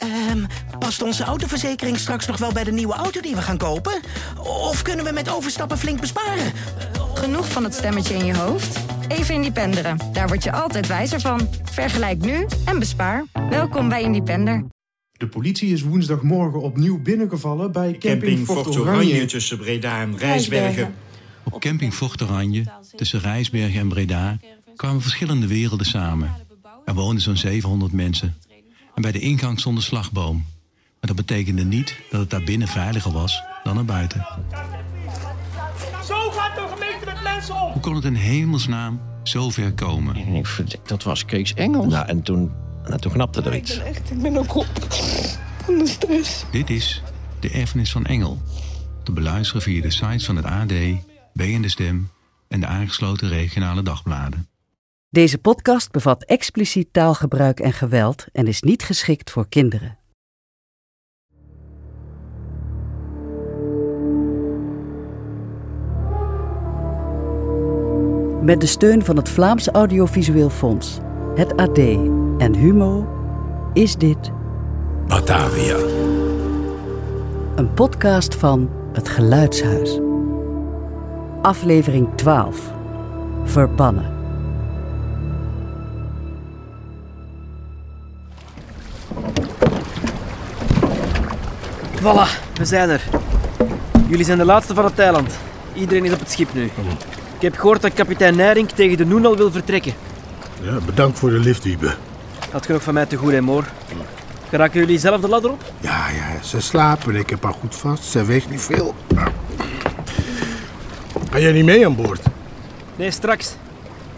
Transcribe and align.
Ehm, 0.00 0.44
past 0.78 1.02
onze 1.02 1.24
autoverzekering 1.24 1.98
straks 1.98 2.26
nog 2.26 2.36
wel 2.36 2.52
bij 2.52 2.64
de 2.64 2.72
nieuwe 2.72 2.94
auto 2.94 3.20
die 3.20 3.34
we 3.34 3.42
gaan 3.42 3.58
kopen? 3.58 4.00
Of 4.38 4.82
kunnen 4.82 5.04
we 5.04 5.12
met 5.12 5.30
overstappen 5.30 5.78
flink 5.78 6.00
besparen? 6.00 6.52
Genoeg 7.14 7.48
van 7.48 7.64
het 7.64 7.74
stemmetje 7.74 8.14
in 8.14 8.24
je 8.24 8.36
hoofd? 8.36 8.78
Even 9.08 9.34
Independeren. 9.34 9.98
Daar 10.12 10.28
word 10.28 10.42
je 10.42 10.52
altijd 10.52 10.86
wijzer 10.86 11.20
van. 11.20 11.48
Vergelijk 11.62 12.18
nu 12.18 12.46
en 12.64 12.78
bespaar. 12.78 13.24
Welkom 13.50 13.88
bij 13.88 14.02
Independer. 14.02 14.64
De 15.12 15.28
politie 15.28 15.72
is 15.72 15.82
woensdagmorgen 15.82 16.60
opnieuw 16.60 17.02
binnengevallen 17.02 17.72
bij 17.72 17.90
camping, 17.90 18.20
Camping 18.20 18.46
Fort 18.46 18.64
Fort 18.64 18.78
Oranje. 18.78 18.96
Oranje 18.96 19.24
tussen 19.24 19.58
Breda 19.58 20.00
en 20.00 20.18
Rijsbergen. 20.18 20.94
Op 21.44 21.60
camping 21.60 21.94
Fort 21.94 22.22
Oranje, 22.22 22.64
tussen 22.96 23.20
Rijsbergen 23.20 23.80
en 23.80 23.88
Breda, 23.88 24.36
kwamen 24.76 25.02
verschillende 25.02 25.46
werelden 25.46 25.86
samen. 25.86 26.36
Er 26.84 26.94
woonden 26.94 27.22
zo'n 27.22 27.36
700 27.36 27.92
mensen. 27.92 28.34
En 28.94 29.02
bij 29.02 29.12
de 29.12 29.18
ingang 29.18 29.60
stond 29.60 29.76
een 29.76 29.82
slagboom. 29.82 30.36
Maar 31.00 31.14
dat 31.14 31.16
betekende 31.16 31.64
niet 31.64 31.96
dat 32.10 32.20
het 32.20 32.30
daar 32.30 32.42
binnen 32.42 32.68
veiliger 32.68 33.12
was 33.12 33.42
dan 33.64 33.78
er 33.78 33.84
buiten. 33.84 34.26
Zo 36.06 36.30
gaat 36.30 36.54
de 36.54 36.66
gemeente 36.72 37.06
met 37.06 37.22
mensen 37.22 37.54
om! 37.54 37.72
Hoe 37.72 37.80
kon 37.80 37.94
het 37.94 38.04
in 38.04 38.14
hemelsnaam 38.14 39.00
zo 39.22 39.50
ver 39.50 39.72
komen? 39.72 40.16
En 40.16 40.34
ik 40.34 40.48
dat 40.86 41.02
was 41.02 41.24
Kees 41.24 41.54
Engels. 41.54 41.92
Nou, 41.92 42.06
en 42.06 42.22
toen, 42.22 42.52
nou, 42.84 42.98
toen 43.00 43.12
knapte 43.12 43.42
er 43.42 43.54
iets. 43.54 43.78
Echt, 43.78 44.10
ik 44.10 44.22
ben 44.22 44.36
ook 44.36 44.54
op 44.54 44.66
van 45.64 45.78
de 45.78 45.86
stress. 45.86 46.44
Dit 46.50 46.70
is 46.70 47.02
De 47.40 47.50
Erfenis 47.50 47.92
van 47.92 48.06
Engel. 48.06 48.42
Te 49.02 49.12
beluisteren 49.12 49.62
via 49.62 49.82
de 49.82 49.90
sites 49.90 50.24
van 50.24 50.36
het 50.36 50.44
AD, 50.44 50.72
B 51.32 51.40
en 51.40 51.62
de 51.62 51.68
Stem 51.68 52.10
en 52.48 52.60
de 52.60 52.66
aangesloten 52.66 53.28
regionale 53.28 53.82
dagbladen. 53.82 54.49
Deze 55.12 55.38
podcast 55.38 55.90
bevat 55.92 56.24
expliciet 56.24 56.92
taalgebruik 56.92 57.60
en 57.60 57.72
geweld 57.72 58.26
en 58.32 58.46
is 58.46 58.62
niet 58.62 58.82
geschikt 58.82 59.30
voor 59.30 59.48
kinderen. 59.48 59.98
Met 68.42 68.60
de 68.60 68.66
steun 68.66 69.04
van 69.04 69.16
het 69.16 69.28
Vlaams 69.28 69.68
Audiovisueel 69.68 70.50
Fonds, 70.50 70.98
het 71.34 71.56
AD 71.56 71.78
en 72.38 72.54
Humo 72.54 73.08
is 73.72 73.96
dit 73.96 74.30
Batavia. 75.06 75.76
een 77.54 77.74
podcast 77.74 78.34
van 78.34 78.70
Het 78.92 79.08
Geluidshuis. 79.08 80.00
Aflevering 81.42 82.08
12. 82.16 82.72
Verbannen. 83.44 84.19
Voilà, 92.00 92.26
we 92.54 92.64
zijn 92.64 92.88
er. 92.90 93.02
Jullie 94.08 94.24
zijn 94.24 94.38
de 94.38 94.44
laatste 94.44 94.74
van 94.74 94.84
het 94.84 94.98
eiland. 94.98 95.34
Iedereen 95.74 96.04
is 96.04 96.12
op 96.12 96.18
het 96.18 96.30
schip 96.30 96.54
nu. 96.54 96.64
Ik 97.34 97.42
heb 97.42 97.56
gehoord 97.56 97.82
dat 97.82 97.94
kapitein 97.94 98.36
Nijrink 98.36 98.70
tegen 98.70 98.96
de 98.96 99.06
Noen 99.06 99.26
al 99.26 99.36
wil 99.36 99.50
vertrekken. 99.50 99.92
Ja, 100.60 100.78
bedankt 100.86 101.18
voor 101.18 101.30
de 101.30 101.38
lift, 101.38 101.64
Wiebe. 101.64 101.94
Had 102.50 102.66
genoeg 102.66 102.82
van 102.82 102.94
mij 102.94 103.06
te 103.06 103.16
goed, 103.16 103.32
hè, 103.32 103.40
Moor? 103.40 103.64
Geraken 104.48 104.80
jullie 104.80 104.98
zelf 104.98 105.20
de 105.20 105.28
ladder 105.28 105.50
op? 105.50 105.62
Ja, 105.80 106.08
ja, 106.08 106.42
ze 106.42 106.60
slapen. 106.60 107.16
Ik 107.16 107.30
heb 107.30 107.42
haar 107.42 107.54
goed 107.60 107.76
vast. 107.76 108.04
Ze 108.04 108.24
weegt 108.24 108.50
niet 108.50 108.60
veel. 108.60 108.94
Ga 111.30 111.38
jij 111.38 111.52
niet 111.52 111.64
mee 111.64 111.86
aan 111.86 111.96
boord? 111.96 112.20
Nee, 112.96 113.10
straks. 113.10 113.54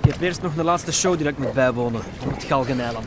Ik 0.03 0.11
heb 0.11 0.21
eerst 0.21 0.43
nog 0.43 0.57
een 0.57 0.65
laatste 0.65 0.93
show 0.93 1.19
die 1.19 1.29
ik 1.29 1.39
moet 1.39 1.53
bijwonen. 1.53 2.01
Op 2.25 2.35
het 2.35 2.45
Galgeneiland. 2.45 3.07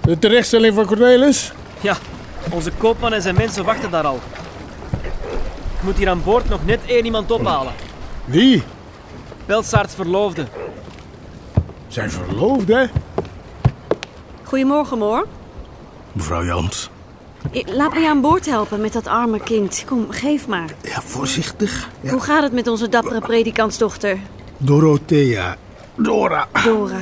De 0.00 0.18
terechtstelling 0.18 0.74
van 0.74 0.86
Cornelis? 0.86 1.52
Ja, 1.80 1.96
onze 2.52 2.70
koopman 2.78 3.12
en 3.12 3.22
zijn 3.22 3.34
mensen 3.34 3.64
wachten 3.64 3.90
daar 3.90 4.04
al. 4.06 4.20
Ik 5.78 5.82
moet 5.84 5.96
hier 5.96 6.08
aan 6.08 6.22
boord 6.22 6.48
nog 6.48 6.64
net 6.64 6.80
één 6.86 7.04
iemand 7.04 7.30
ophalen. 7.30 7.72
Wie? 8.24 8.62
Pelsaarts 9.46 9.94
verloofde. 9.94 10.46
Zijn 11.88 12.10
verloofd, 12.10 12.68
hè? 12.68 12.84
Goedemorgen, 14.42 14.98
Moor. 14.98 15.26
Mevrouw 16.12 16.44
Jans. 16.44 16.90
Laat 17.52 17.94
me 17.94 18.00
je 18.00 18.08
aan 18.08 18.20
boord 18.20 18.46
helpen 18.46 18.80
met 18.80 18.92
dat 18.92 19.06
arme 19.06 19.40
kind. 19.40 19.84
Kom, 19.86 20.06
geef 20.10 20.46
maar. 20.46 20.70
Ja, 20.82 21.02
voorzichtig. 21.02 21.88
Ja. 22.00 22.10
Hoe 22.10 22.20
gaat 22.20 22.42
het 22.42 22.52
met 22.52 22.66
onze 22.66 22.88
dappere 22.88 23.20
predikantsdochter, 23.20 24.18
Dorothea. 24.56 25.56
Dora. 25.94 26.48
Dora? 26.64 27.00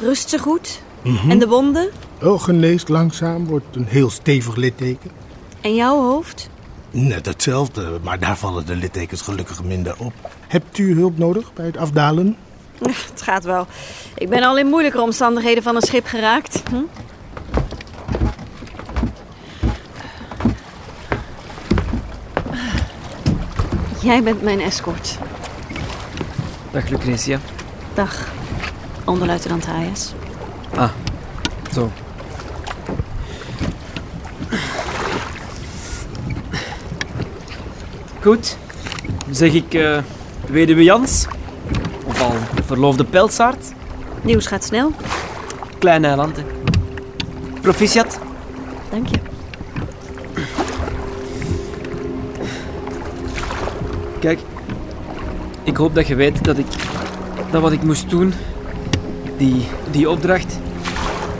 Rust 0.00 0.28
ze 0.28 0.38
goed? 0.38 0.82
En 1.28 1.38
de 1.38 1.48
wonden? 1.48 1.90
Oh, 2.22 2.40
geneest 2.42 2.88
langzaam. 2.88 3.46
Wordt 3.46 3.76
een 3.76 3.86
heel 3.88 4.10
stevig 4.10 4.56
litteken. 4.56 5.10
En 5.60 5.74
jouw 5.74 6.00
hoofd? 6.00 6.50
Net 6.90 7.26
hetzelfde, 7.26 7.98
maar 8.02 8.18
daar 8.18 8.36
vallen 8.36 8.66
de 8.66 8.76
littekens 8.76 9.20
gelukkig 9.20 9.62
minder 9.64 9.94
op. 9.98 10.12
Hebt 10.48 10.78
u 10.78 10.94
hulp 10.94 11.18
nodig 11.18 11.52
bij 11.52 11.66
het 11.66 11.76
afdalen? 11.76 12.36
Ach, 12.82 13.06
Het 13.10 13.22
gaat 13.22 13.44
wel. 13.44 13.66
Ik 14.14 14.28
ben 14.28 14.42
al 14.42 14.58
in 14.58 14.66
moeilijke 14.66 15.00
omstandigheden 15.00 15.62
van 15.62 15.76
een 15.76 15.82
schip 15.82 16.06
geraakt. 16.06 16.62
Hm? 16.70 16.76
Jij 24.02 24.22
bent 24.22 24.42
mijn 24.42 24.60
escort. 24.60 25.18
Dag 26.70 26.88
Lucretia. 26.88 27.38
Dag, 27.94 28.28
onderluitenant 29.04 29.66
Hayes. 29.66 30.12
Ah, 30.74 30.90
zo. 31.72 31.90
Goed. 38.20 38.56
Zeg 39.30 39.52
ik 39.52 39.74
eh 39.74 39.98
weduwe 40.48 40.82
Jans? 40.82 41.26
Of 42.06 42.22
al 42.22 42.32
verloofde 42.64 43.04
Pelsaard? 43.04 43.72
Nieuws 44.22 44.46
gaat 44.46 44.64
snel. 44.64 44.92
Klein 45.78 46.04
eiland, 46.04 46.36
hè. 46.36 46.42
Proficiat. 47.60 48.18
Dank 48.90 49.06
je. 49.08 49.18
Kijk, 54.20 54.40
ik 55.62 55.76
hoop 55.76 55.94
dat 55.94 56.06
je 56.06 56.14
weet 56.14 56.44
dat 56.44 56.58
ik... 56.58 56.66
Dat 57.50 57.62
wat 57.62 57.72
ik 57.72 57.82
moest 57.82 58.10
doen, 58.10 58.32
die, 59.38 59.66
die 59.90 60.10
opdracht, 60.10 60.58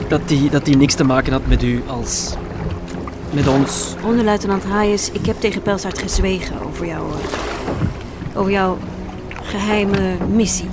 dat 0.08 0.28
die, 0.28 0.50
dat 0.50 0.64
die 0.64 0.76
niks 0.76 0.94
te 0.94 1.04
maken 1.04 1.32
had 1.32 1.46
met 1.46 1.62
u 1.62 1.82
als... 1.86 2.34
Met 3.30 3.48
ons. 3.48 3.94
Onderluitenant 4.04 4.64
Hayes, 4.64 5.10
ik 5.10 5.26
heb 5.26 5.40
tegen 5.40 5.62
Pelsaard 5.62 5.98
gezwegen 5.98 6.56
over 6.66 6.86
jouw... 6.86 7.06
over 8.34 8.50
jouw 8.50 8.78
geheime 9.42 10.16
missie. 10.34 10.68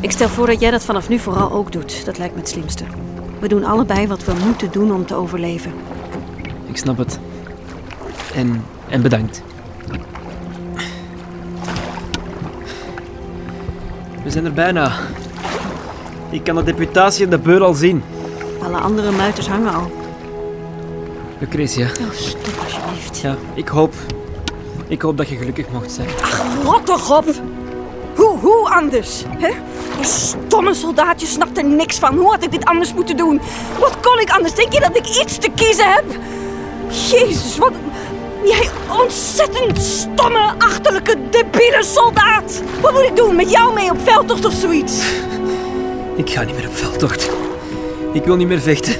Ik 0.00 0.10
stel 0.10 0.28
voor 0.28 0.46
dat 0.46 0.60
jij 0.60 0.70
dat 0.70 0.84
vanaf 0.84 1.08
nu 1.08 1.18
vooral 1.18 1.52
ook 1.52 1.72
doet. 1.72 2.04
Dat 2.04 2.18
lijkt 2.18 2.34
me 2.34 2.40
het 2.40 2.48
slimste. 2.48 2.84
We 3.40 3.48
doen 3.48 3.64
allebei 3.64 4.06
wat 4.06 4.24
we 4.24 4.32
moeten 4.44 4.72
doen 4.72 4.92
om 4.92 5.06
te 5.06 5.14
overleven. 5.14 5.72
Ik 6.66 6.76
snap 6.76 6.98
het. 6.98 7.18
En, 8.34 8.64
en 8.88 9.02
bedankt. 9.02 9.42
We 14.22 14.30
zijn 14.30 14.44
er 14.44 14.52
bijna. 14.52 14.92
Ik 16.30 16.44
kan 16.44 16.54
de 16.56 16.62
deputatie 16.62 17.24
en 17.24 17.30
de 17.30 17.38
beur 17.38 17.62
al 17.62 17.74
zien. 17.74 18.02
Alle 18.62 18.76
andere 18.76 19.10
muiters 19.10 19.48
hangen 19.48 19.74
al. 19.74 19.90
Lucretia, 21.38 21.84
Oh, 21.86 22.12
stop 22.12 22.54
alsjeblieft. 22.64 23.18
ja, 23.20 23.36
ik 23.54 23.68
hoop... 23.68 23.94
Ik 24.88 25.02
hoop 25.02 25.16
dat 25.16 25.28
je 25.28 25.36
gelukkig 25.36 25.66
mocht 25.72 25.92
zijn. 25.92 26.08
Rot 26.64 26.86
toch 26.86 27.16
op! 27.16 27.24
Hoe, 28.16 28.38
hoe 28.38 28.68
anders? 28.68 29.24
Hè? 29.38 29.50
Die 29.96 30.04
stomme 30.04 30.74
soldaatje 30.74 31.26
snapt 31.26 31.58
er 31.58 31.64
niks 31.64 31.98
van. 31.98 32.16
Hoe 32.16 32.30
had 32.30 32.44
ik 32.44 32.50
dit 32.50 32.64
anders 32.64 32.94
moeten 32.94 33.16
doen? 33.16 33.40
Wat 33.78 33.96
kon 34.00 34.20
ik 34.20 34.30
anders? 34.30 34.54
Denk 34.54 34.72
je 34.72 34.80
dat 34.80 34.96
ik 34.96 35.06
iets 35.22 35.38
te 35.38 35.48
kiezen 35.54 35.92
heb? 35.92 36.04
Jezus, 36.88 37.58
wat... 37.58 37.72
Jij 38.44 38.68
ontzettend 39.02 39.78
stomme, 39.82 40.52
achterlijke, 40.58 41.16
debiele 41.30 41.82
soldaat! 41.82 42.62
Wat 42.80 42.92
moet 42.92 43.02
ik 43.02 43.16
doen? 43.16 43.36
Met 43.36 43.50
jou 43.50 43.74
mee 43.74 43.90
op 43.90 43.98
veldtocht 44.04 44.44
of 44.44 44.52
zoiets? 44.52 45.02
Ik 46.20 46.30
ga 46.30 46.42
niet 46.42 46.56
meer 46.56 46.68
op 46.68 46.76
veldtocht. 46.76 47.30
Ik 48.12 48.24
wil 48.24 48.36
niet 48.36 48.48
meer 48.48 48.60
vechten. 48.60 48.94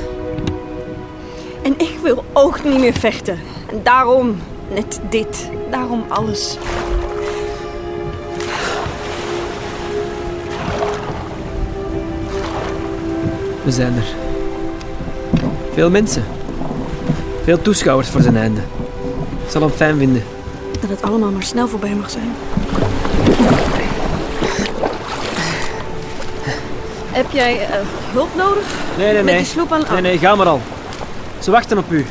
En 1.63 1.75
ik 1.77 1.99
wil 2.03 2.25
ook 2.33 2.65
niet 2.65 2.79
meer 2.79 2.93
vechten. 2.93 3.39
En 3.71 3.81
daarom 3.83 4.37
net 4.75 5.01
dit. 5.11 5.51
Daarom 5.71 6.05
alles. 6.09 6.59
We 13.63 13.71
zijn 13.71 13.95
er. 13.97 14.07
Veel 15.73 15.91
mensen. 15.91 16.25
Veel 17.45 17.63
toeschouwers 17.63 18.09
voor 18.09 18.23
zijn 18.23 18.37
einde. 18.37 18.61
Ik 19.45 19.51
zal 19.51 19.61
hem 19.61 19.71
fijn 19.71 19.99
vinden. 19.99 20.23
Dat 20.81 20.91
het 20.91 21.03
allemaal 21.03 21.31
maar 21.31 21.43
snel 21.43 21.69
voorbij 21.69 21.95
mag 21.95 22.11
zijn. 22.11 22.31
Heb 27.21 27.31
jij 27.31 27.69
eh, 27.69 27.79
hulp 28.13 28.35
nodig? 28.35 28.65
Nee, 28.97 29.07
nee, 29.07 29.15
Met 29.15 29.25
nee. 29.25 29.37
die 29.37 29.47
sloep 29.47 29.73
aan... 29.73 29.83
Nee, 29.93 30.01
nee, 30.01 30.19
ga 30.19 30.35
maar 30.35 30.47
al. 30.47 30.61
Ze 31.39 31.51
wachten 31.51 31.79
op 31.79 31.91
u. 31.91 32.07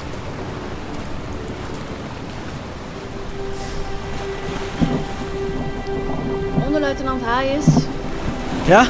Onderluitenant 6.66 7.24
Hayes. 7.24 7.66
Ja? 8.66 8.86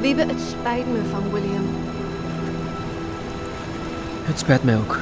Wiebe, 0.00 0.20
het 0.20 0.40
spijt 0.50 0.86
me 0.92 0.98
van 1.10 1.22
William. 1.32 1.66
Het 4.24 4.38
spijt 4.38 4.64
mij 4.64 4.76
ook. 4.76 4.98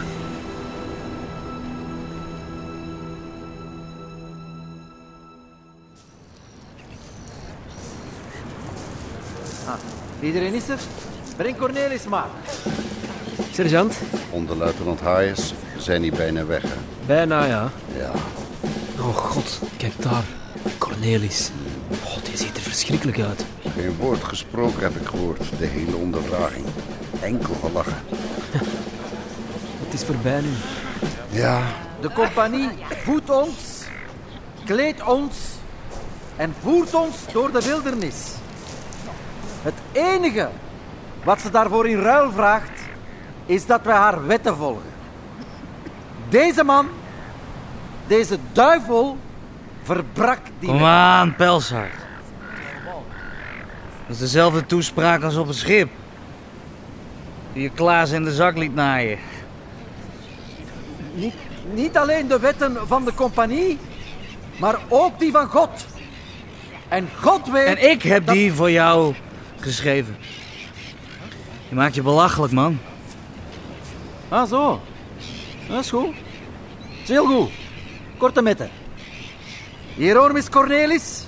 Iedereen 10.26 10.54
is 10.54 10.68
er? 10.68 10.78
Breng 11.36 11.56
Cornelis 11.56 12.04
maar. 12.04 12.26
Sergeant? 13.52 13.94
Onderluitenant 14.30 15.00
Hayes, 15.00 15.54
zijn 15.78 16.02
hier 16.02 16.12
bijna 16.12 16.46
weg, 16.46 16.62
hè? 16.62 16.74
Bijna, 17.06 17.44
ja. 17.44 17.70
Ja. 17.96 18.10
Oh 18.98 19.16
god, 19.16 19.60
kijk 19.76 20.02
daar. 20.02 20.24
Cornelis. 20.78 21.50
Oh, 22.04 22.24
die 22.24 22.36
ziet 22.36 22.56
er 22.56 22.62
verschrikkelijk 22.62 23.20
uit. 23.20 23.44
Geen 23.74 23.96
woord 23.96 24.24
gesproken 24.24 24.82
heb 24.82 24.96
ik 24.96 25.06
gehoord, 25.06 25.42
de 25.58 25.66
hele 25.66 25.96
ondervraging. 25.96 26.64
Enkel 27.20 27.54
gelachen. 27.54 27.96
Het 29.84 29.94
is 29.94 30.04
voorbij 30.04 30.40
nu. 30.40 30.52
Ja, 31.30 31.62
De 32.00 32.10
compagnie 32.12 32.68
voedt 33.04 33.30
ons, 33.30 33.84
kleedt 34.64 35.02
ons 35.02 35.34
en 36.36 36.54
voert 36.62 36.94
ons 36.94 37.16
door 37.32 37.52
de 37.52 37.62
wildernis. 37.62 38.16
Het 39.66 39.74
enige 39.92 40.48
wat 41.24 41.40
ze 41.40 41.50
daarvoor 41.50 41.88
in 41.88 42.00
ruil 42.00 42.32
vraagt, 42.32 42.80
is 43.46 43.66
dat 43.66 43.80
wij 43.82 43.94
haar 43.94 44.26
wetten 44.26 44.56
volgen. 44.56 44.90
Deze 46.28 46.64
man, 46.64 46.88
deze 48.06 48.38
duivel, 48.52 49.16
verbrak 49.82 50.38
die 50.58 50.68
Kom 50.68 50.84
aan, 50.84 51.34
Pelshard. 51.36 51.92
Dat 54.06 54.14
is 54.14 54.18
dezelfde 54.18 54.66
toespraak 54.66 55.22
als 55.22 55.36
op 55.36 55.46
het 55.46 55.56
schip. 55.56 55.88
Die 57.52 57.62
je 57.62 57.70
Klaas 57.70 58.10
in 58.10 58.24
de 58.24 58.34
zak 58.34 58.56
liet 58.56 58.74
naaien. 58.74 59.18
Niet, 61.14 61.34
niet 61.72 61.96
alleen 61.96 62.28
de 62.28 62.38
wetten 62.38 62.88
van 62.88 63.04
de 63.04 63.14
compagnie, 63.14 63.78
maar 64.60 64.76
ook 64.88 65.18
die 65.18 65.32
van 65.32 65.46
God. 65.48 65.86
En 66.88 67.08
God 67.20 67.48
weet... 67.50 67.66
En 67.66 67.90
ik 67.90 68.02
heb 68.02 68.26
dat- 68.26 68.34
die 68.34 68.52
voor 68.52 68.70
jou 68.70 69.14
geschreven. 69.66 70.16
Je 71.68 71.74
maakt 71.74 71.94
je 71.94 72.02
belachelijk, 72.02 72.52
man. 72.52 72.78
Ah, 74.28 74.48
zo. 74.48 74.80
Dat 75.68 75.84
is 75.84 75.90
goed. 75.90 76.04
Dat 76.04 77.02
is 77.02 77.08
heel 77.08 77.26
goed. 77.26 77.50
Korte 78.16 78.42
metten. 78.42 78.70
Hieronimus 79.94 80.48
Cornelis. 80.48 81.24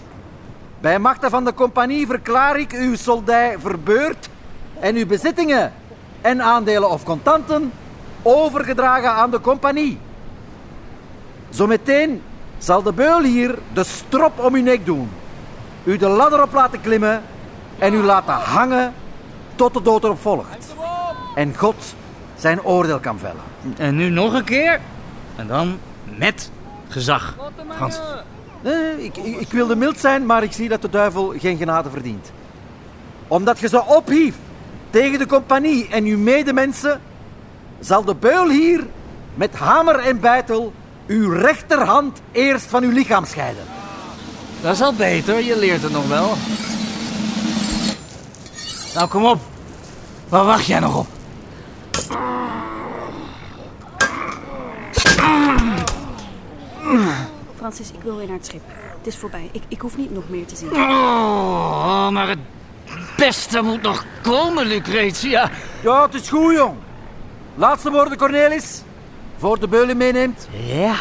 Bij 0.80 0.98
machten 0.98 1.30
van 1.30 1.44
de 1.44 1.54
compagnie 1.54 2.06
verklaar 2.06 2.58
ik 2.58 2.72
uw 2.72 2.96
soldij 2.96 3.56
verbeurd 3.58 4.28
en 4.80 4.96
uw 4.96 5.06
bezittingen 5.06 5.72
en 6.20 6.42
aandelen 6.42 6.90
of 6.90 7.04
contanten 7.04 7.72
overgedragen 8.22 9.10
aan 9.10 9.30
de 9.30 9.40
compagnie. 9.40 9.98
Zometeen 11.50 12.22
zal 12.58 12.82
de 12.82 12.92
beul 12.92 13.22
hier 13.22 13.58
de 13.72 13.84
strop 13.84 14.38
om 14.38 14.54
uw 14.54 14.62
nek 14.62 14.86
doen, 14.86 15.10
u 15.84 15.96
de 15.96 16.08
ladder 16.08 16.42
op 16.42 16.52
laten 16.52 16.80
klimmen 16.80 17.22
en 17.78 17.94
u 17.94 18.02
laten 18.02 18.34
hangen 18.34 18.94
tot 19.54 19.74
de 19.74 19.82
dood 19.82 20.04
erop 20.04 20.20
volgt. 20.20 20.74
En 21.34 21.54
God 21.56 21.94
zijn 22.36 22.62
oordeel 22.62 22.98
kan 22.98 23.18
vellen. 23.18 23.42
En 23.76 23.96
nu 23.96 24.08
nog 24.08 24.32
een 24.32 24.44
keer. 24.44 24.80
En 25.36 25.46
dan 25.46 25.78
met 26.18 26.50
gezag. 26.88 27.36
Frans. 27.76 28.00
Nee, 28.60 29.04
ik, 29.04 29.16
ik, 29.16 29.40
ik 29.40 29.50
wilde 29.50 29.76
mild 29.76 29.98
zijn, 29.98 30.26
maar 30.26 30.42
ik 30.42 30.52
zie 30.52 30.68
dat 30.68 30.82
de 30.82 30.90
duivel 30.90 31.34
geen 31.38 31.56
genade 31.56 31.90
verdient. 31.90 32.32
Omdat 33.28 33.58
je 33.58 33.68
ze 33.68 33.84
ophieft 33.84 34.38
tegen 34.90 35.18
de 35.18 35.26
compagnie 35.26 35.88
en 35.88 36.04
uw 36.04 36.18
medemensen, 36.18 37.00
zal 37.80 38.04
de 38.04 38.14
beul 38.14 38.50
hier 38.50 38.86
met 39.34 39.54
hamer 39.54 39.98
en 39.98 40.20
bijtel 40.20 40.72
uw 41.06 41.30
rechterhand 41.32 42.20
eerst 42.32 42.66
van 42.66 42.82
uw 42.82 42.90
lichaam 42.90 43.24
scheiden. 43.24 43.64
Dat 44.60 44.74
is 44.74 44.80
al 44.80 44.94
beter, 44.94 45.44
je 45.44 45.58
leert 45.58 45.82
het 45.82 45.92
nog 45.92 46.08
wel. 46.08 46.34
Nou, 48.98 49.10
kom 49.10 49.24
op. 49.24 49.40
Waar 50.28 50.44
wacht 50.44 50.66
jij 50.66 50.80
nog 50.80 50.96
op? 50.96 51.06
Francis, 57.56 57.90
ik 57.90 58.02
wil 58.02 58.16
weer 58.16 58.26
naar 58.26 58.36
het 58.36 58.46
schip. 58.46 58.60
Het 58.98 59.06
is 59.06 59.16
voorbij. 59.16 59.48
Ik, 59.52 59.62
ik 59.68 59.80
hoef 59.80 59.96
niet 59.96 60.14
nog 60.14 60.28
meer 60.28 60.46
te 60.46 60.56
zien. 60.56 60.72
Oh, 60.72 62.08
maar 62.08 62.28
het 62.28 62.38
beste 63.16 63.62
moet 63.62 63.82
nog 63.82 64.04
komen, 64.22 64.66
Lucretia. 64.66 65.50
Ja, 65.82 66.02
het 66.02 66.14
is 66.14 66.28
goed, 66.28 66.54
jong. 66.54 66.74
Laatste 67.54 67.90
woorden, 67.90 68.18
Cornelis. 68.18 68.82
Voor 69.36 69.60
de 69.60 69.68
beul 69.68 69.88
u 69.88 69.94
meeneemt. 69.94 70.48
Ja. 70.66 70.96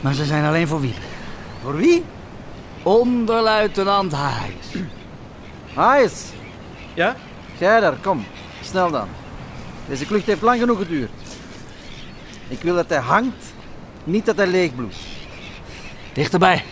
Maar 0.00 0.14
ze 0.14 0.24
zijn 0.24 0.44
alleen 0.44 0.68
voor 0.68 0.80
wie? 0.80 0.94
Voor 1.62 1.76
wie? 1.76 2.04
Onderluitenant 2.82 4.12
Hayes. 4.12 4.84
Hayes. 5.74 6.34
Ja? 6.96 7.16
Jij 7.58 7.80
daar, 7.80 7.96
kom. 8.02 8.24
Snel 8.62 8.90
dan. 8.90 9.08
Deze 9.88 10.06
klucht 10.06 10.26
heeft 10.26 10.42
lang 10.42 10.60
genoeg 10.60 10.78
geduurd. 10.78 11.10
Ik 12.48 12.60
wil 12.62 12.74
dat 12.74 12.88
hij 12.88 12.98
hangt, 12.98 13.44
niet 14.04 14.26
dat 14.26 14.36
hij 14.36 14.46
leegbloedt. 14.46 14.96
Dichterbij. 16.12 16.64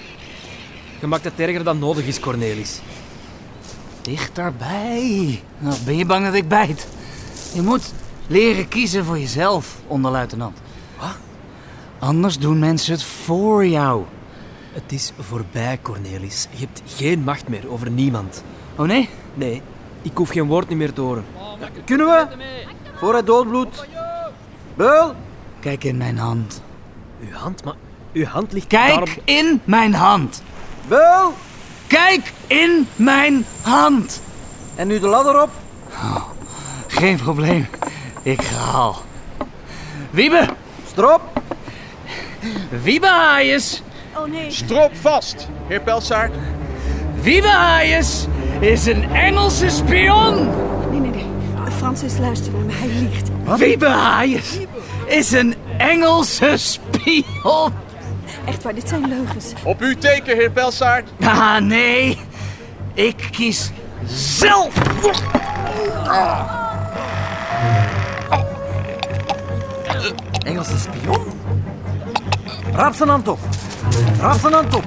Je 1.01 1.07
maakt 1.07 1.25
het 1.25 1.41
erger 1.41 1.65
dan 1.65 1.79
nodig 1.79 2.07
is, 2.07 2.21
Cornelis. 2.21 2.81
Dichterbij. 4.03 5.43
Nou, 5.59 5.77
ben 5.85 5.97
je 5.97 6.07
bang 6.07 6.25
dat 6.25 6.35
ik 6.35 6.49
bijt? 6.49 6.87
Je 7.55 7.63
moet 7.63 7.93
leren 8.27 8.69
kiezen 8.69 9.05
voor 9.05 9.19
jezelf, 9.19 9.77
onderluitenant. 9.87 10.59
Wat? 10.99 11.17
Anders 11.99 12.39
doen 12.39 12.59
mensen 12.59 12.93
het 12.93 13.03
voor 13.03 13.67
jou. 13.67 14.05
Het 14.73 14.93
is 14.93 15.13
voorbij, 15.19 15.79
Cornelis. 15.83 16.47
Je 16.51 16.67
hebt 16.67 16.83
geen 16.87 17.21
macht 17.21 17.49
meer 17.49 17.71
over 17.71 17.91
niemand. 17.91 18.43
Oh 18.77 18.87
nee? 18.87 19.09
Nee, 19.35 19.63
ik 20.05 20.17
hoef 20.17 20.29
geen 20.29 20.47
woord 20.47 20.69
niet 20.69 20.79
meer 20.79 20.93
te 20.93 21.01
horen. 21.01 21.25
Kunnen 21.85 22.07
we? 22.07 22.27
Voor 22.95 23.13
hij 23.13 23.25
doodbloedt. 23.25 23.87
Beul. 24.75 25.15
Kijk 25.61 25.85
in 25.85 25.97
mijn 25.97 26.19
hand. 26.19 26.63
Uw 27.21 27.33
hand, 27.33 27.65
maar 27.65 27.75
uw 28.13 28.25
hand 28.25 28.53
ligt 28.53 28.67
Kijk 28.67 28.89
daarop... 28.89 29.09
in 29.25 29.61
mijn 29.65 29.95
hand. 29.95 30.43
Beul. 30.89 31.35
Kijk 31.87 32.33
in 32.47 32.89
mijn 32.97 33.47
hand. 33.63 34.23
En 34.75 34.87
nu 34.87 35.01
de 35.01 35.07
ladder 35.07 35.43
op. 35.43 35.51
Geen 36.87 37.17
probleem. 37.17 37.67
Ik 38.23 38.43
ga 38.43 38.71
al. 38.71 38.97
Wiebe. 40.11 40.49
Strop. 40.87 41.43
Wiebe 42.83 43.07
Hayes. 43.07 43.83
Oh 44.17 44.25
nee. 44.25 44.51
Strop 44.51 44.97
vast, 44.97 45.49
heer 45.67 45.81
Pelsaert. 45.81 46.35
Wiebe 47.21 47.49
Hayes 47.49 48.27
is 48.65 48.87
een 48.87 49.15
Engelse 49.15 49.71
spion. 49.71 50.35
Nee, 50.91 51.01
nee, 51.01 51.11
nee. 51.11 51.27
Francis, 51.77 52.19
luister 52.19 52.53
naar 52.53 52.65
me. 52.65 52.73
Hij 52.73 52.89
liegt. 52.89 53.31
Wiebe 53.59 53.89
Hayes 53.89 54.59
is 55.07 55.33
een 55.33 55.55
Engelse 55.79 56.57
spion. 56.57 57.73
Echt 58.45 58.63
waar, 58.63 58.75
dit 58.75 58.89
zijn 58.89 59.09
leugens. 59.09 59.53
Op 59.63 59.81
uw 59.81 59.95
teken, 59.95 60.37
heer 60.37 60.51
Pelsaert. 60.51 61.11
Ah, 61.21 61.59
nee. 61.59 62.19
Ik 62.95 63.29
kies 63.31 63.71
zelf. 64.07 64.75
Engelse 70.45 70.79
spion. 70.79 71.27
Raap 72.73 72.95
zijn 72.95 73.09
hand 73.09 73.29
op. 73.29 73.39
Raap 74.21 74.41
zijn 74.41 74.53
hand 74.53 74.75
op. 74.75 74.85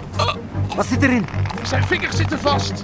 Wat 0.75 0.85
zit 0.85 1.03
erin? 1.03 1.25
Zijn 1.63 1.83
vingers 1.83 2.15
zitten 2.15 2.39
vast. 2.39 2.83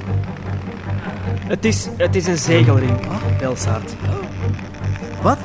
Het 1.53 1.65
is, 1.65 1.87
het 1.97 2.15
is 2.15 2.27
een 2.27 2.37
zegelring, 2.37 2.91
Belsaard. 3.39 3.95
Wat? 5.21 5.37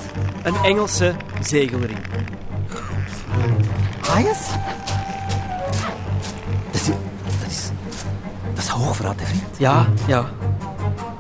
Een 0.43 0.55
Engelse 0.65 1.15
zegelring. 1.41 1.99
Hayes? 4.01 4.39
Dat 6.71 6.81
is... 6.81 6.87
Dat 7.41 7.49
is... 7.51 7.71
Dat 8.55 8.63
is 8.65 8.69
hoogverraad, 8.69 9.21
hè, 9.21 9.27
vriend? 9.27 9.45
Ja, 9.59 9.87
ja. 10.07 10.25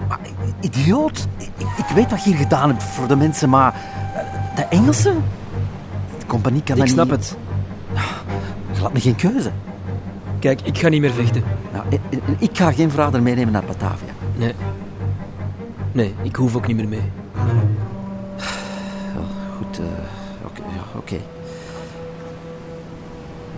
Maar, 0.08 0.18
idioot. 0.60 1.26
Ik, 1.36 1.50
ik 1.76 1.86
weet 1.94 2.10
wat 2.10 2.24
je 2.24 2.30
hier 2.30 2.38
gedaan 2.38 2.68
hebt 2.68 2.82
voor 2.82 3.08
de 3.08 3.16
mensen, 3.16 3.48
maar... 3.48 3.74
eh, 4.14 4.56
De 4.56 4.62
Engelsen? 4.62 5.24
De 6.18 6.26
compagnie 6.26 6.62
kan 6.62 6.74
Ik 6.76 6.80
dat 6.80 6.90
snap 6.90 7.10
niet... 7.10 7.14
het. 7.14 7.36
Je 8.72 8.82
laat 8.82 8.92
me 8.92 9.00
geen 9.00 9.16
keuze. 9.16 9.50
Kijk, 10.38 10.60
ik 10.60 10.78
ga 10.78 10.88
niet 10.88 11.00
meer 11.00 11.12
vechten. 11.12 11.42
Nou, 11.72 11.84
ik, 11.88 12.00
ik- 12.08 12.22
ik 12.38 12.56
ga 12.58 12.72
geen 12.72 12.90
verrader 12.90 13.22
meenemen 13.22 13.52
naar 13.52 13.64
Batavia. 13.64 14.08
Nee. 14.36 14.54
Nee, 15.98 16.14
ik 16.22 16.36
hoef 16.36 16.56
ook 16.56 16.66
niet 16.66 16.76
meer 16.76 16.88
mee. 16.88 17.12
ja, 20.56 20.98
oké. 20.98 21.20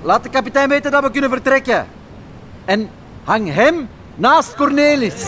Laat 0.02 0.22
de 0.22 0.28
kapitein 0.28 0.68
weten 0.68 0.90
dat 0.90 1.02
we 1.02 1.10
kunnen 1.10 1.30
vertrekken. 1.30 1.86
En 2.64 2.90
hang 3.24 3.52
hem 3.52 3.88
naast 4.14 4.54
Cornelis. 4.54 5.24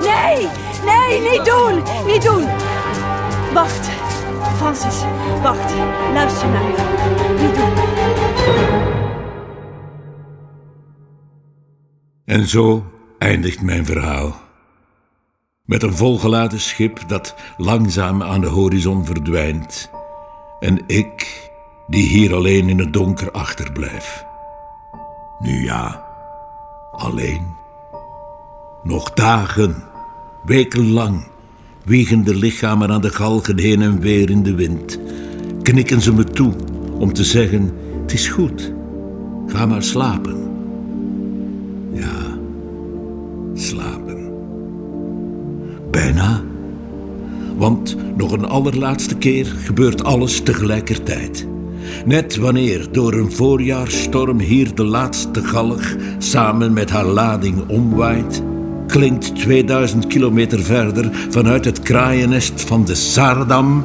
Nee, 0.00 0.48
nee, 0.84 1.20
niet 1.30 1.44
doen, 1.44 1.82
niet 2.06 2.22
doen. 2.22 2.44
Wacht, 3.52 3.88
Francis, 4.56 5.02
wacht. 5.42 5.72
Luister 6.12 6.48
naar 6.48 6.62
me. 6.62 6.76
Niet 7.40 7.54
doen. 7.54 7.72
En 12.24 12.46
zo 12.46 12.84
eindigt 13.18 13.62
mijn 13.62 13.86
verhaal. 13.86 14.43
Met 15.64 15.82
een 15.82 15.94
volgeladen 15.94 16.60
schip 16.60 17.08
dat 17.08 17.34
langzaam 17.56 18.22
aan 18.22 18.40
de 18.40 18.46
horizon 18.46 19.04
verdwijnt. 19.04 19.90
En 20.60 20.82
ik, 20.86 21.50
die 21.86 22.08
hier 22.08 22.34
alleen 22.34 22.68
in 22.68 22.78
het 22.78 22.92
donker 22.92 23.30
achterblijf. 23.30 24.24
Nu 25.38 25.64
ja, 25.64 26.04
alleen. 26.92 27.46
Nog 28.82 29.12
dagen, 29.12 29.84
wekenlang, 30.42 31.26
wiegen 31.84 32.24
de 32.24 32.34
lichamen 32.34 32.90
aan 32.90 33.00
de 33.00 33.10
galgen 33.10 33.58
heen 33.58 33.82
en 33.82 34.00
weer 34.00 34.30
in 34.30 34.42
de 34.42 34.54
wind. 34.54 34.98
Knikken 35.62 36.00
ze 36.00 36.12
me 36.12 36.24
toe 36.24 36.54
om 36.98 37.12
te 37.12 37.24
zeggen: 37.24 37.74
Het 38.00 38.12
is 38.12 38.28
goed, 38.28 38.72
ga 39.46 39.66
maar 39.66 39.82
slapen. 39.82 40.50
Ja, 41.92 42.38
slapen. 43.54 43.93
Bijna. 45.94 46.42
Want 47.56 47.96
nog 48.16 48.32
een 48.32 48.44
allerlaatste 48.44 49.16
keer 49.16 49.46
gebeurt 49.46 50.04
alles 50.04 50.40
tegelijkertijd. 50.40 51.46
Net 52.04 52.36
wanneer 52.36 52.88
door 52.92 53.12
een 53.12 53.32
voorjaarstorm 53.32 54.38
hier 54.38 54.74
de 54.74 54.84
laatste 54.84 55.44
galg 55.44 55.94
samen 56.18 56.72
met 56.72 56.90
haar 56.90 57.04
lading 57.04 57.68
omwaait, 57.68 58.42
klinkt 58.86 59.36
2000 59.36 60.06
kilometer 60.06 60.60
verder 60.60 61.10
vanuit 61.30 61.64
het 61.64 61.80
kraaiennest 61.80 62.62
van 62.62 62.84
de 62.84 62.94
Saardam. 62.94 63.84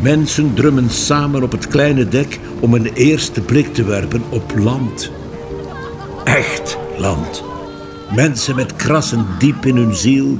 Mensen 0.00 0.54
drummen 0.54 0.90
samen 0.90 1.42
op 1.42 1.52
het 1.52 1.68
kleine 1.68 2.08
dek 2.08 2.40
om 2.60 2.74
een 2.74 2.90
eerste 2.94 3.40
blik 3.40 3.74
te 3.74 3.84
werpen 3.84 4.22
op 4.28 4.52
land. 4.58 5.10
Echt 6.24 6.78
land. 6.98 7.55
Mensen 8.14 8.56
met 8.56 8.76
krassen 8.76 9.26
diep 9.38 9.66
in 9.66 9.76
hun 9.76 9.94
ziel 9.94 10.38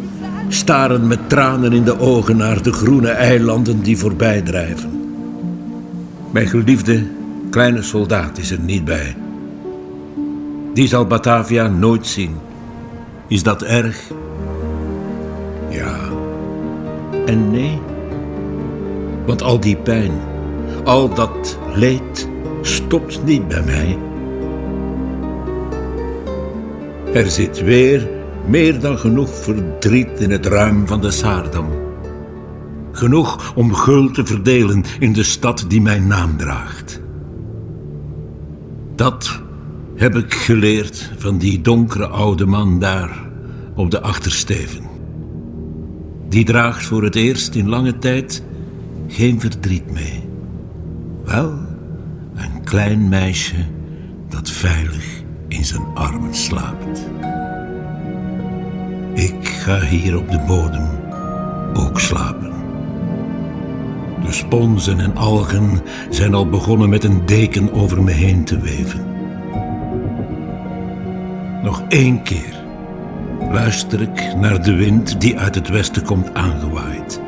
staren 0.49 1.07
met 1.07 1.29
tranen 1.29 1.73
in 1.73 1.85
de 1.85 1.99
ogen 1.99 2.37
naar 2.37 2.63
de 2.63 2.73
groene 2.73 3.09
eilanden 3.09 3.83
die 3.83 3.99
voorbij 3.99 4.43
drijven. 4.43 4.91
Mijn 6.31 6.47
geliefde 6.47 7.07
kleine 7.51 7.83
soldaat 7.83 8.39
is 8.39 8.51
er 8.51 8.61
niet 8.61 8.85
bij. 8.85 9.17
Die 10.75 10.89
zal 10.89 11.07
Batavia 11.07 11.69
nooit 11.69 12.07
zien. 12.07 12.37
Is 13.29 13.43
dat 13.43 13.63
erg? 13.63 14.11
Ja. 15.69 15.97
En 17.27 17.51
nee. 17.51 17.79
Want 19.27 19.43
al 19.43 19.61
die 19.61 19.77
pijn, 19.77 20.13
al 20.85 21.15
dat 21.15 21.59
leed, 21.75 22.29
stopt 22.63 23.25
niet 23.25 23.49
bij 23.49 23.63
mij. 23.63 23.99
Er 27.17 27.31
zit 27.31 27.63
weer 27.63 28.09
meer 28.47 28.81
dan 28.81 28.99
genoeg 28.99 29.35
verdriet 29.35 30.21
in 30.21 30.31
het 30.31 30.47
ruim 30.47 30.87
van 30.87 31.01
de 31.01 31.11
Saardam. 31.11 31.69
Genoeg 32.93 33.55
om 33.55 33.75
gul 33.75 34.11
te 34.11 34.27
verdelen 34.27 34.85
in 34.99 35.13
de 35.13 35.23
stad 35.23 35.65
die 35.69 35.81
mijn 35.81 36.07
naam 36.07 36.37
draagt. 36.37 37.01
Dat 38.95 39.43
heb 39.95 40.17
ik 40.17 40.35
geleerd 40.35 41.13
van 41.17 41.39
die 41.39 41.61
donkere 41.61 42.07
oude 42.07 42.47
man 42.47 42.79
daar 42.79 43.29
op 43.75 43.91
de 43.91 44.01
achtersteven. 44.01 44.85
Die 46.29 46.45
draagt 46.45 46.85
voor 46.85 47.03
het 47.03 47.15
eerst 47.15 47.55
in 47.55 47.69
lange 47.69 47.99
tijd 47.99 48.43
geen 49.07 49.41
verdriet 49.41 49.91
mee. 49.91 50.29
Wel, 51.25 51.53
een 52.35 52.65
klein 52.65 53.09
meisje 53.09 53.65
dat 54.29 54.51
veilig 54.51 55.16
in 55.57 55.65
zijn 55.65 55.87
armen 55.95 56.35
slaapt. 56.35 57.07
Ik 59.15 59.49
ga 59.49 59.81
hier 59.81 60.19
op 60.19 60.31
de 60.31 60.39
bodem 60.47 60.89
ook 61.75 62.01
slapen. 62.01 62.53
De 64.25 64.33
sponsen 64.33 65.01
en 65.01 65.17
algen 65.17 65.81
zijn 66.11 66.35
al 66.35 66.49
begonnen 66.49 66.89
met 66.89 67.05
een 67.05 67.27
deken 67.27 67.73
over 67.73 68.03
me 68.03 68.11
heen 68.11 68.45
te 68.45 68.59
weven. 68.59 69.07
Nog 71.63 71.83
één 71.89 72.23
keer 72.23 72.55
luister 73.51 74.01
ik 74.01 74.35
naar 74.37 74.63
de 74.63 74.75
wind 74.75 75.21
die 75.21 75.39
uit 75.39 75.55
het 75.55 75.69
westen 75.69 76.05
komt 76.05 76.35
aangewaaid. 76.35 77.21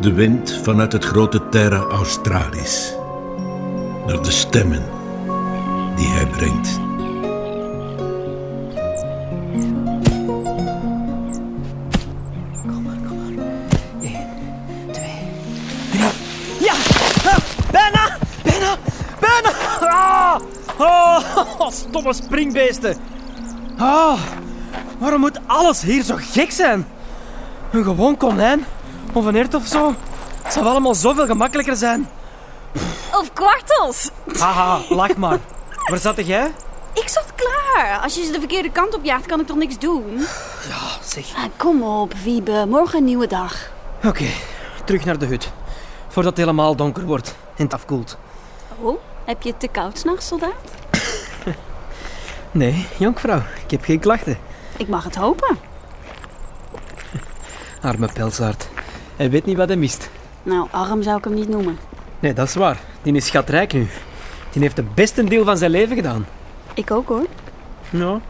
De 0.00 0.12
wind 0.12 0.60
vanuit 0.62 0.92
het 0.92 1.04
grote 1.04 1.48
Terra 1.48 1.80
Australis. 1.80 2.94
Naar 4.06 4.22
de 4.22 4.30
stemmen 4.30 4.82
die 5.96 6.08
hij 6.08 6.26
brengt. 6.26 6.91
Stomme 21.70 22.12
springbeesten. 22.12 22.96
Ah, 23.78 24.20
waarom 24.98 25.20
moet 25.20 25.40
alles 25.46 25.82
hier 25.82 26.02
zo 26.02 26.14
gek 26.18 26.50
zijn? 26.50 26.86
Een 27.70 27.84
gewoon 27.84 28.16
konijn 28.16 28.64
of 29.12 29.24
een 29.24 29.34
hert 29.34 29.54
of 29.54 29.66
zo 29.66 29.94
zou 30.48 30.66
allemaal 30.66 30.94
zoveel 30.94 31.26
gemakkelijker 31.26 31.76
zijn. 31.76 32.08
Of 33.12 33.32
kwartels. 33.32 34.10
Haha, 34.38 34.80
lach 34.88 35.16
maar. 35.16 35.38
Waar 35.86 35.98
zat 35.98 36.26
jij? 36.26 36.52
Ik 36.94 37.08
zat 37.08 37.26
klaar. 37.34 38.00
Als 38.00 38.14
je 38.14 38.24
ze 38.24 38.32
de 38.32 38.38
verkeerde 38.38 38.70
kant 38.70 38.94
op 38.94 39.04
jaagt, 39.04 39.26
kan 39.26 39.40
ik 39.40 39.46
toch 39.46 39.56
niks 39.56 39.78
doen? 39.78 40.18
Ja, 40.68 41.04
zeg. 41.04 41.34
Ah, 41.34 41.42
kom 41.56 41.82
op, 41.82 42.14
Wiebe. 42.24 42.64
Morgen 42.68 42.98
een 42.98 43.04
nieuwe 43.04 43.26
dag. 43.26 43.70
Oké, 44.04 44.26
terug 44.84 45.04
naar 45.04 45.18
de 45.18 45.26
hut. 45.26 45.50
Voordat 46.08 46.36
het 46.36 46.40
helemaal 46.40 46.76
donker 46.76 47.04
wordt 47.04 47.34
en 47.56 47.64
het 47.64 47.74
afkoelt. 47.74 48.18
Oh, 48.80 48.98
heb 49.24 49.42
je 49.42 49.50
het 49.50 49.60
te 49.60 49.68
koud 49.68 49.98
s'nachts, 49.98 50.26
soldaat? 50.26 50.81
Nee, 52.52 52.86
jonkvrouw, 52.98 53.42
ik 53.64 53.70
heb 53.70 53.84
geen 53.84 53.98
klachten. 53.98 54.38
Ik 54.76 54.88
mag 54.88 55.04
het 55.04 55.14
hopen. 55.16 55.58
Arme 57.82 58.08
pelsaard. 58.12 58.68
Hij 59.16 59.30
weet 59.30 59.44
niet 59.44 59.56
wat 59.56 59.68
hij 59.68 59.76
mist. 59.76 60.10
Nou, 60.42 60.68
arm 60.70 61.02
zou 61.02 61.18
ik 61.18 61.24
hem 61.24 61.34
niet 61.34 61.48
noemen. 61.48 61.78
Nee, 62.20 62.32
dat 62.32 62.48
is 62.48 62.54
waar. 62.54 62.80
Die 63.02 63.14
is 63.14 63.26
schatrijk 63.26 63.72
nu. 63.72 63.88
Die 64.50 64.62
heeft 64.62 64.76
de 64.76 64.84
beste 64.94 65.24
deel 65.24 65.44
van 65.44 65.56
zijn 65.56 65.70
leven 65.70 65.96
gedaan. 65.96 66.26
Ik 66.74 66.90
ook 66.90 67.08
hoor. 67.08 67.26
Ja. 67.90 68.20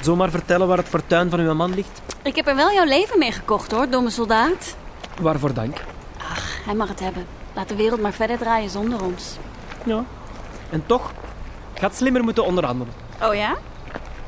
Zomaar 0.00 0.30
vertellen 0.30 0.66
waar 0.66 0.76
het 0.76 0.88
fortuin 0.88 1.30
van 1.30 1.40
uw 1.40 1.54
man 1.54 1.74
ligt. 1.74 2.02
Ik 2.22 2.36
heb 2.36 2.46
er 2.46 2.56
wel 2.56 2.72
jouw 2.72 2.84
leven 2.84 3.18
mee 3.18 3.32
gekocht 3.32 3.70
hoor, 3.70 3.90
domme 3.90 4.10
soldaat. 4.10 4.76
Waarvoor 5.20 5.54
dank. 5.54 5.76
Hij 6.64 6.74
mag 6.74 6.88
het 6.88 7.00
hebben. 7.00 7.26
Laat 7.52 7.68
de 7.68 7.76
wereld 7.76 8.00
maar 8.00 8.12
verder 8.12 8.38
draaien 8.38 8.70
zonder 8.70 9.02
ons. 9.04 9.36
Ja. 9.84 10.04
En 10.70 10.82
toch, 10.86 11.12
had 11.80 11.94
slimmer 11.94 12.24
moeten 12.24 12.44
onderhandelen. 12.44 13.03
Oh 13.22 13.34
ja? 13.34 13.56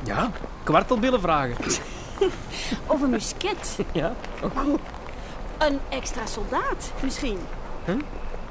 Ja, 0.03 0.31
kwartelbillen 0.63 1.21
vragen. 1.21 1.55
Of 2.87 3.01
een 3.01 3.09
musket. 3.09 3.77
Ja, 3.91 4.13
ook 4.41 4.79
Een 5.57 5.79
extra 5.89 6.25
soldaat, 6.25 6.91
misschien. 7.01 7.39
Huh? 7.85 7.95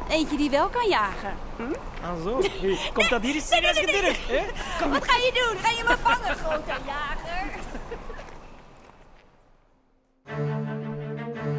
Eentje 0.09 0.37
die 0.37 0.51
wel 0.51 0.69
kan 0.69 0.89
jagen. 0.89 1.33
Hm? 1.57 1.63
Ah 2.03 2.23
zo. 2.23 2.41
Hey, 2.61 2.79
komt 2.93 3.09
dat 3.09 3.23
hier 3.23 3.35
eens 3.35 3.51
hè? 3.51 4.43
Kom. 4.81 4.91
Wat 4.91 5.05
ga 5.05 5.17
je 5.17 5.31
doen? 5.35 5.59
Ga 5.63 5.71
je 5.71 5.85
me 5.89 5.97
vangen, 6.03 6.37
grote 6.37 6.73
jager? 6.87 7.65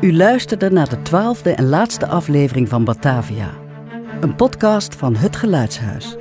U 0.01 0.15
luisterde 0.15 0.72
naar 0.72 0.89
de 0.89 1.01
twaalfde 1.01 1.51
en 1.51 1.69
laatste 1.69 2.07
aflevering 2.07 2.69
van 2.69 2.84
Batavia. 2.84 3.50
Een 4.22 4.36
podcast 4.36 4.96
van 4.96 5.15
Het 5.15 5.36
Geluidshuis. 5.36 6.17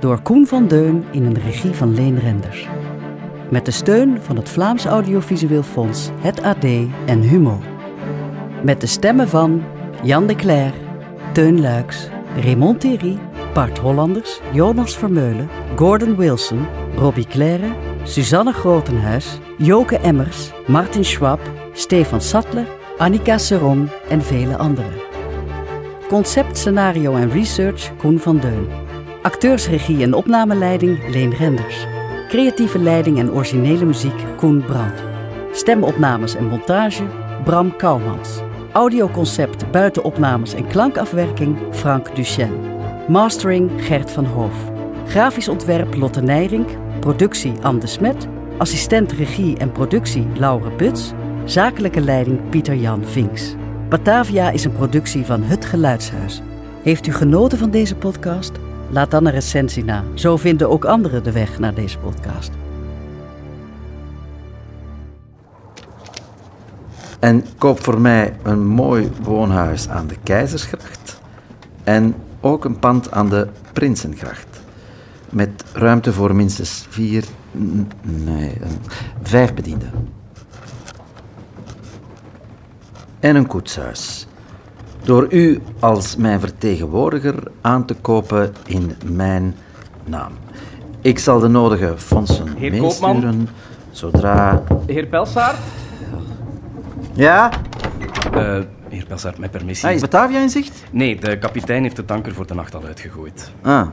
Door 0.00 0.22
Koen 0.22 0.46
van 0.46 0.66
Deun 0.66 1.04
in 1.10 1.24
een 1.24 1.40
regie 1.40 1.72
van 1.72 1.94
Leen 1.94 2.18
Renders. 2.18 2.68
Met 3.50 3.64
de 3.64 3.70
steun 3.70 4.18
van 4.20 4.36
het 4.36 4.48
Vlaams 4.48 4.84
Audiovisueel 4.84 5.62
Fonds, 5.62 6.10
het 6.20 6.42
AD 6.42 6.64
en 7.06 7.20
Humo. 7.20 7.58
Met 8.62 8.80
de 8.80 8.86
stemmen 8.86 9.28
van 9.28 9.62
Jan 10.02 10.26
de 10.26 10.34
Cler, 10.34 10.72
Teun 11.32 11.60
Luiks, 11.60 12.08
Raymond 12.42 12.80
Thierry, 12.80 13.18
Bart 13.54 13.78
Hollanders, 13.78 14.40
Jonas 14.52 14.96
Vermeulen, 14.96 15.48
Gordon 15.76 16.16
Wilson, 16.16 16.66
Robbie 16.96 17.26
Claire, 17.26 17.68
Suzanne 18.02 18.52
Grotenhuis, 18.52 19.38
Joke 19.58 19.98
Emmers, 19.98 20.50
Martin 20.66 21.04
Schwab, 21.04 21.40
Stefan 21.72 22.20
Sattler, 22.20 22.66
Annika 22.98 23.38
Seron 23.38 23.88
en 24.08 24.22
vele 24.22 24.56
anderen. 24.56 24.92
Concept, 26.08 26.58
scenario 26.58 27.14
en 27.14 27.30
research 27.30 27.96
Koen 27.96 28.18
van 28.18 28.38
Deun. 28.38 28.89
Acteursregie 29.22 30.02
en 30.02 30.14
opnameleiding 30.14 30.98
Leen 31.08 31.34
Renders. 31.34 31.86
Creatieve 32.28 32.78
leiding 32.78 33.18
en 33.18 33.32
originele 33.32 33.84
muziek 33.84 34.24
Koen 34.36 34.64
Brandt. 34.64 35.02
Stemopnames 35.52 36.34
en 36.34 36.46
montage 36.46 37.02
Bram 37.44 37.76
Kouwmans. 37.76 38.40
Audioconcept, 38.72 39.70
buitenopnames 39.70 40.54
en 40.54 40.66
klankafwerking 40.66 41.58
Frank 41.70 42.16
Duchesne. 42.16 42.56
Mastering 43.08 43.70
Gert 43.76 44.10
van 44.10 44.24
Hoof. 44.24 44.54
Grafisch 45.06 45.48
ontwerp 45.48 45.94
Lotte 45.94 46.20
Nijrink. 46.22 46.68
Productie 47.00 47.52
Anne 47.62 47.80
de 47.80 47.86
Smet. 47.86 48.28
Assistent 48.58 49.12
regie 49.12 49.58
en 49.58 49.72
productie 49.72 50.26
Laure 50.38 50.70
Buts. 50.70 51.12
Zakelijke 51.44 52.00
leiding 52.00 52.48
Pieter-Jan 52.48 53.04
Vinks. 53.04 53.54
Batavia 53.88 54.50
is 54.50 54.64
een 54.64 54.72
productie 54.72 55.24
van 55.24 55.42
Het 55.42 55.64
Geluidshuis. 55.64 56.42
Heeft 56.82 57.06
u 57.06 57.12
genoten 57.12 57.58
van 57.58 57.70
deze 57.70 57.96
podcast? 57.96 58.52
Laat 58.90 59.10
dan 59.10 59.26
een 59.26 59.32
recensie 59.32 59.84
na. 59.84 60.04
Zo 60.14 60.36
vinden 60.36 60.70
ook 60.70 60.84
anderen 60.84 61.22
de 61.22 61.32
weg 61.32 61.58
naar 61.58 61.74
deze 61.74 61.98
podcast. 61.98 62.50
En 67.20 67.44
koop 67.58 67.82
voor 67.82 68.00
mij 68.00 68.36
een 68.42 68.66
mooi 68.66 69.10
woonhuis 69.22 69.88
aan 69.88 70.06
de 70.06 70.16
Keizersgracht. 70.22 71.20
En 71.84 72.14
ook 72.40 72.64
een 72.64 72.78
pand 72.78 73.10
aan 73.10 73.28
de 73.28 73.48
Prinsengracht. 73.72 74.60
Met 75.30 75.64
ruimte 75.72 76.12
voor 76.12 76.34
minstens 76.34 76.86
vier, 76.88 77.24
nee, 78.02 78.56
vijf 79.22 79.54
bedienden. 79.54 79.92
En 83.20 83.36
een 83.36 83.46
koetshuis. 83.46 84.26
Door 85.04 85.26
u 85.32 85.60
als 85.78 86.16
mijn 86.16 86.40
vertegenwoordiger 86.40 87.34
aan 87.60 87.84
te 87.84 87.94
kopen 87.94 88.54
in 88.66 88.92
mijn 89.04 89.54
naam. 90.04 90.32
Ik 91.00 91.18
zal 91.18 91.40
de 91.40 91.48
nodige 91.48 91.94
fondsen 91.96 92.56
Heer 92.56 92.70
Koopman? 92.78 93.10
meesturen 93.12 93.48
zodra... 93.90 94.62
Heer 94.86 95.06
Pelsaert? 95.06 95.56
Ja? 97.12 97.50
Eh, 98.32 98.58
heer 98.88 99.06
Pelsaert, 99.06 99.38
met 99.38 99.50
permissie. 99.50 99.88
Ah, 99.88 99.94
is 99.94 100.00
Batavia 100.00 100.40
in 100.40 100.50
zicht? 100.50 100.84
Nee, 100.90 101.20
de 101.20 101.38
kapitein 101.38 101.82
heeft 101.82 101.96
de 101.96 102.04
tanker 102.04 102.34
voor 102.34 102.46
de 102.46 102.54
nacht 102.54 102.74
al 102.74 102.84
uitgegooid. 102.84 103.52
Ah. 103.62 103.86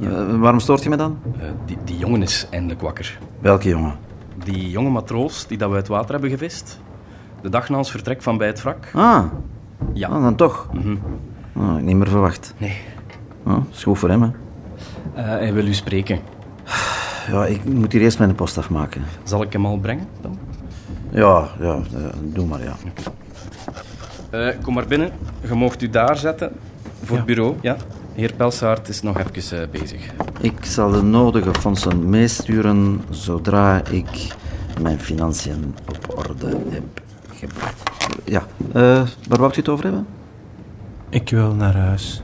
Eh, 0.00 0.38
waarom 0.38 0.60
stoort 0.60 0.82
je 0.82 0.88
me 0.88 0.96
dan? 0.96 1.18
Eh, 1.38 1.48
die, 1.66 1.78
die 1.84 1.98
jongen 1.98 2.22
is 2.22 2.46
eindelijk 2.50 2.80
wakker. 2.80 3.18
Welke 3.40 3.68
jongen? 3.68 3.94
Die 4.44 4.70
jonge 4.70 4.90
matroos 4.90 5.46
die 5.46 5.58
dat 5.58 5.70
we 5.70 5.74
uit 5.74 5.88
water 5.88 6.12
hebben 6.12 6.30
gevist. 6.30 6.80
De 7.42 7.48
dag 7.48 7.68
na 7.68 7.76
ons 7.76 7.90
vertrek 7.90 8.22
van 8.22 8.36
bij 8.38 8.46
het 8.46 8.62
wrak. 8.62 8.90
Ah. 8.92 9.24
Ja. 9.92 10.08
Ah, 10.08 10.22
dan 10.22 10.36
toch. 10.36 10.68
Ah, 11.56 11.76
niet 11.76 11.96
meer 11.96 12.08
verwacht. 12.08 12.54
Nee. 12.58 12.76
Ah, 13.44 13.58
is 13.70 13.82
goed 13.82 13.98
voor 13.98 14.08
hem, 14.08 14.22
hè. 14.22 14.28
Eh, 15.14 15.24
hij 15.24 15.52
wil 15.52 15.66
u 15.66 15.74
spreken. 15.74 16.18
Ja, 17.30 17.46
ik 17.46 17.64
moet 17.64 17.92
hier 17.92 18.00
eerst 18.00 18.18
mijn 18.18 18.34
post 18.34 18.58
afmaken. 18.58 19.02
Zal 19.22 19.42
ik 19.42 19.52
hem 19.52 19.66
al 19.66 19.78
brengen 19.78 20.06
dan? 20.20 20.38
Ja, 21.10 21.48
ja, 21.60 21.74
eh, 21.74 22.04
doe 22.22 22.46
maar, 22.46 22.62
ja. 22.62 22.74
Eh, 24.30 24.48
kom 24.62 24.74
maar 24.74 24.86
binnen. 24.86 25.10
Je 25.48 25.54
mocht 25.54 25.82
u 25.82 25.90
daar 25.90 26.16
zetten. 26.16 26.52
Voor 27.04 27.16
het 27.16 27.26
bureau, 27.26 27.54
ja. 27.60 27.76
Heer 28.14 28.32
Pelsaert 28.36 28.88
is 28.88 29.02
nog 29.02 29.18
even 29.18 29.70
bezig. 29.70 30.10
Ik 30.40 30.64
zal 30.64 30.90
de 30.90 31.02
nodige 31.02 31.54
fondsen 31.54 32.08
meesturen 32.08 33.00
zodra 33.10 33.84
ik 33.86 34.34
mijn 34.82 35.00
financiën 35.00 35.74
op 35.88 36.18
orde 36.18 36.56
heb 36.68 37.02
gebracht. 37.34 37.91
Ja, 38.24 38.42
eh, 38.72 39.02
waar 39.28 39.38
wou 39.38 39.50
u 39.52 39.56
het 39.56 39.68
over 39.68 39.84
hebben? 39.84 40.06
Ik 41.08 41.30
wil 41.30 41.54
naar 41.54 41.76
huis. 41.76 42.22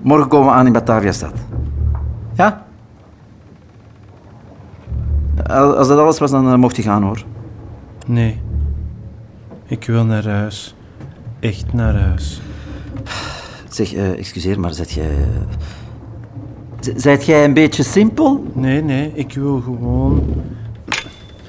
Morgen 0.00 0.28
komen 0.28 0.46
we 0.48 0.52
aan 0.54 0.66
in 0.66 0.72
Batavia-stad. 0.72 1.32
Ja? 2.34 2.64
Al- 5.46 5.76
Als 5.76 5.88
dat 5.88 5.98
alles 5.98 6.18
was, 6.18 6.30
dan 6.30 6.48
eh, 6.48 6.54
mocht 6.54 6.76
je 6.76 6.82
gaan, 6.82 7.02
hoor. 7.02 7.24
Nee. 8.06 8.40
Ik 9.66 9.84
wil 9.86 10.04
naar 10.04 10.26
huis. 10.28 10.74
Echt 11.40 11.72
naar 11.72 11.94
huis. 12.00 12.40
Zeg, 13.68 13.94
eh, 13.94 14.18
excuseer, 14.18 14.60
maar 14.60 14.72
zet 14.72 14.90
jij... 14.90 15.14
Zijt 16.96 17.24
jij 17.26 17.44
een 17.44 17.54
beetje 17.54 17.82
simpel? 17.82 18.44
Nee, 18.52 18.82
nee, 18.82 19.10
ik 19.14 19.32
wil 19.32 19.60
gewoon... 19.60 20.24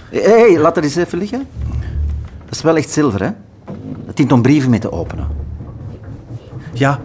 Hé, 0.10 0.22
hey, 0.22 0.60
laat 0.60 0.78
er 0.78 0.84
eens 0.84 0.96
even 0.96 1.18
liggen. 1.18 1.48
Dat 2.48 2.56
is 2.56 2.62
wel 2.62 2.76
echt 2.76 2.90
zilver, 2.90 3.24
hè? 3.24 3.30
Het 4.06 4.16
dient 4.16 4.32
om 4.32 4.42
brieven 4.42 4.70
mee 4.70 4.80
te 4.80 4.92
openen. 4.92 5.28
Ja. 6.74 7.00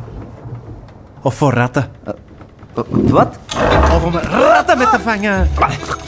Of 1.22 1.34
voor 1.34 1.52
ratten. 1.52 1.90
wat? 2.92 3.38
Of 3.90 4.04
om 4.04 4.14
ratten 4.14 4.78
met 4.78 4.90
te 4.90 5.00
vangen. 5.00 5.48
Slaapjes 5.54 6.02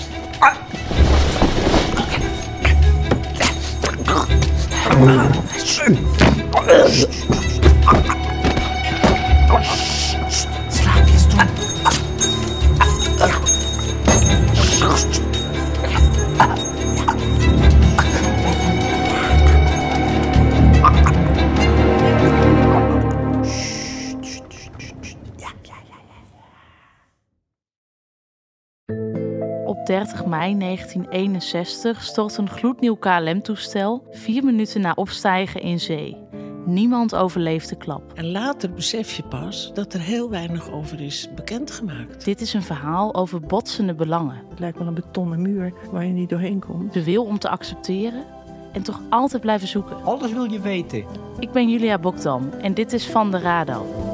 30 30.15 30.27
mei 30.27 30.59
1961 30.59 32.03
stort 32.03 32.37
een 32.37 32.49
gloednieuw 32.49 32.95
KLM-toestel 32.95 34.07
vier 34.11 34.45
minuten 34.45 34.81
na 34.81 34.93
opstijgen 34.95 35.61
in 35.61 35.81
zee. 35.81 36.17
Niemand 36.65 37.15
overleeft 37.15 37.69
de 37.69 37.77
klap. 37.77 38.13
En 38.15 38.31
later 38.31 38.73
besef 38.73 39.13
je 39.13 39.23
pas 39.23 39.71
dat 39.75 39.95
er 39.95 40.01
heel 40.01 40.31
weinig 40.31 40.71
over 40.71 41.01
is 41.01 41.29
bekendgemaakt. 41.35 42.25
Dit 42.25 42.41
is 42.41 42.55
een 42.55 42.63
verhaal 42.63 43.15
over 43.15 43.41
botsende 43.41 43.95
belangen. 43.95 44.43
Het 44.51 44.59
lijkt 44.59 44.79
wel 44.79 44.87
een 44.87 44.95
betonnen 44.95 45.43
muur 45.43 45.73
waar 45.91 46.07
je 46.07 46.13
niet 46.13 46.29
doorheen 46.29 46.61
komt. 46.61 46.93
De 46.93 47.05
wil 47.05 47.25
om 47.25 47.39
te 47.39 47.49
accepteren 47.49 48.25
en 48.73 48.83
toch 48.83 49.01
altijd 49.09 49.43
blijven 49.43 49.69
zoeken. 49.69 50.05
Alles 50.05 50.33
wil 50.33 50.45
je 50.45 50.61
weten. 50.61 51.05
Ik 51.39 51.53
ben 51.53 51.69
Julia 51.69 51.99
Bokdam 51.99 52.51
en 52.61 52.75
dit 52.75 52.93
is 52.93 53.07
Van 53.07 53.31
de 53.31 53.39
Rado. 53.39 54.14